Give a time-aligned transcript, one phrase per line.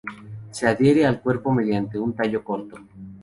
[0.49, 2.75] Se adhiere al cuerpo mediante un tallo corto.